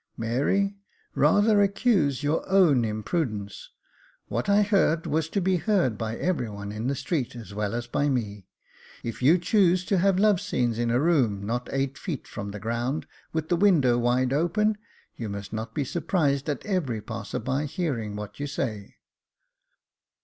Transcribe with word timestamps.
*' 0.15 0.17
Mary, 0.17 0.79
rather 1.13 1.61
accuse 1.61 2.23
your 2.23 2.43
own 2.49 2.83
imprudence; 2.83 3.69
what 4.29 4.49
I 4.49 4.63
heard 4.63 5.05
was 5.05 5.29
to 5.29 5.39
be 5.39 5.57
heard 5.57 5.95
by 5.95 6.15
everyone 6.17 6.71
in 6.71 6.87
the 6.87 6.95
street 6.95 7.35
as 7.35 7.53
well 7.53 7.75
as 7.75 7.85
by 7.85 8.09
me. 8.09 8.47
If 9.03 9.21
you 9.21 9.37
choose 9.37 9.85
to 9.85 9.99
have 9.99 10.17
love 10.17 10.41
scenes 10.41 10.79
in 10.79 10.89
a 10.89 10.99
room 10.99 11.45
not 11.45 11.69
eight 11.71 11.99
feet 11.99 12.27
from 12.27 12.49
the 12.49 12.59
ground 12.59 13.05
with 13.31 13.49
the 13.49 13.55
window 13.55 13.99
wide 13.99 14.33
open, 14.33 14.79
you 15.17 15.29
must 15.29 15.53
not 15.53 15.75
be 15.75 15.83
surprised 15.83 16.49
at 16.49 16.65
every 16.65 16.99
passer 17.01 17.37
by 17.37 17.65
hearing 17.65 18.15
what 18.15 18.39
you 18.39 18.47
say." 18.47 18.95